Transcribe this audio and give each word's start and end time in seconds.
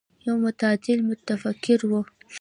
يو 0.25 0.35
متعادل 0.43 0.99
متفکر 1.09 1.79
و. 1.89 1.91